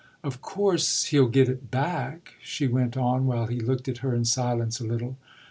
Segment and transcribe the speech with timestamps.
[0.23, 4.25] "Of course he'll get it back," she went on while he looked at her in
[4.25, 5.15] silence a little.